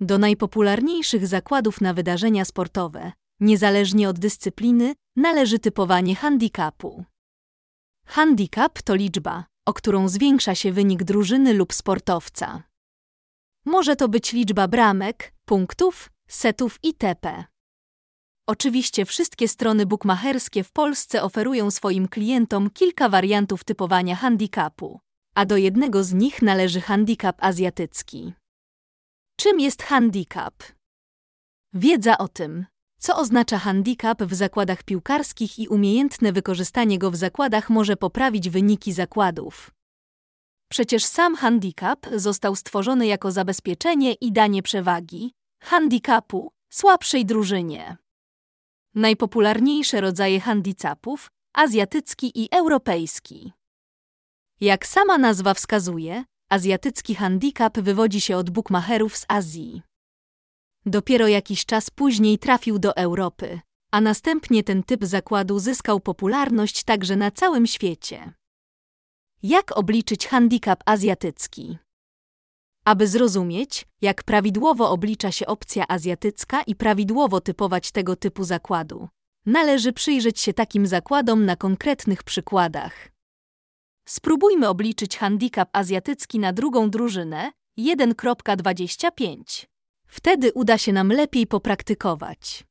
[0.00, 7.04] Do najpopularniejszych zakładów na wydarzenia sportowe, niezależnie od dyscypliny, należy typowanie handicapu.
[8.06, 12.62] Handicap to liczba, o którą zwiększa się wynik drużyny lub sportowca.
[13.64, 17.44] Może to być liczba bramek, punktów, setów itp.
[18.46, 25.00] Oczywiście wszystkie strony bukmacherskie w Polsce oferują swoim klientom kilka wariantów typowania handicapu,
[25.34, 28.32] a do jednego z nich należy handicap azjatycki.
[29.40, 30.54] Czym jest handicap?
[31.72, 32.66] Wiedza o tym,
[32.98, 38.92] co oznacza handicap w zakładach piłkarskich i umiejętne wykorzystanie go w zakładach może poprawić wyniki
[38.92, 39.70] zakładów.
[40.70, 47.96] Przecież sam handicap został stworzony jako zabezpieczenie i danie przewagi handicapu słabszej drużynie.
[48.94, 53.52] Najpopularniejsze rodzaje handicapów azjatycki i europejski.
[54.60, 59.82] Jak sama nazwa wskazuje, azjatycki handicap wywodzi się od bukmacherów z Azji.
[60.86, 67.16] Dopiero jakiś czas później trafił do Europy, a następnie ten typ zakładu zyskał popularność także
[67.16, 68.32] na całym świecie.
[69.42, 71.78] Jak obliczyć handicap azjatycki?
[72.84, 79.08] Aby zrozumieć, jak prawidłowo oblicza się opcja azjatycka i prawidłowo typować tego typu zakładu,
[79.46, 83.08] należy przyjrzeć się takim zakładom na konkretnych przykładach.
[84.10, 89.66] Spróbujmy obliczyć handicap azjatycki na drugą drużynę 1.25.
[90.06, 92.64] Wtedy uda się nam lepiej popraktykować.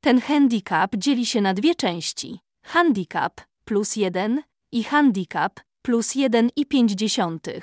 [0.00, 7.62] Ten handicap dzieli się na dwie części: handicap plus 1 i handicap plus 1,5.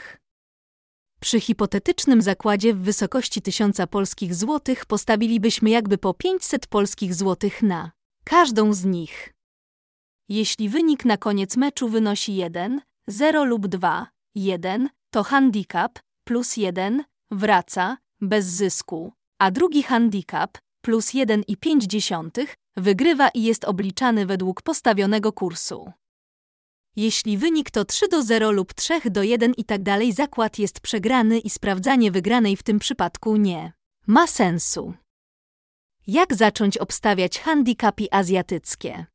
[1.20, 7.92] Przy hipotetycznym zakładzie w wysokości 1000 polskich złotych postawilibyśmy jakby po 500 polskich złotych na
[8.24, 9.33] każdą z nich.
[10.30, 17.04] Jeśli wynik na koniec meczu wynosi 1, 0 lub 2, 1, to handicap plus 1
[17.32, 25.92] wraca bez zysku, a drugi handicap plus 1,5 wygrywa i jest obliczany według postawionego kursu.
[26.96, 30.80] Jeśli wynik to 3 do 0 lub 3 do 1 i tak dalej, zakład jest
[30.80, 33.74] przegrany i sprawdzanie wygranej w tym przypadku nie
[34.08, 34.94] ma sensu.
[36.08, 39.06] Jak zacząć obstawiać handicapi azjatyckie?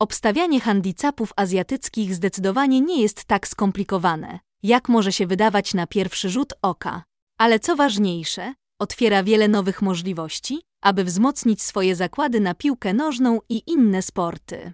[0.00, 6.52] Obstawianie handicapów azjatyckich zdecydowanie nie jest tak skomplikowane, jak może się wydawać na pierwszy rzut
[6.62, 7.04] oka.
[7.38, 13.62] Ale co ważniejsze, otwiera wiele nowych możliwości, aby wzmocnić swoje zakłady na piłkę nożną i
[13.66, 14.72] inne sporty.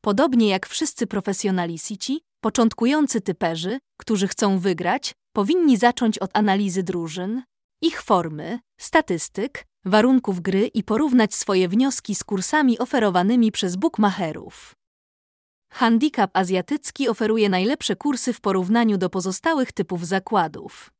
[0.00, 7.42] Podobnie jak wszyscy profesjonalisici, początkujący typerzy, którzy chcą wygrać, powinni zacząć od analizy drużyn,
[7.80, 14.74] ich formy, statystyk, warunków gry i porównać swoje wnioski z kursami oferowanymi przez bookmacherów.
[15.72, 20.90] Handicap azjatycki oferuje najlepsze kursy w porównaniu do pozostałych typów zakładów.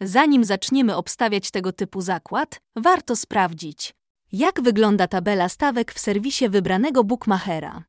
[0.00, 3.94] Zanim zaczniemy obstawiać tego typu zakład, warto sprawdzić,
[4.32, 7.84] jak wygląda tabela stawek w serwisie wybranego bookmachera.